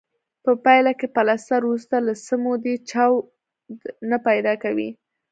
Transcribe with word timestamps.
په 0.43 0.51
پایله 0.63 0.91
کې 0.99 1.07
پلستر 1.15 1.61
وروسته 1.65 1.95
له 2.07 2.13
څه 2.25 2.33
مودې 2.43 2.75
چاود 2.89 3.25
نه 4.09 4.17
پیدا 4.27 4.53
کوي. 4.63 4.89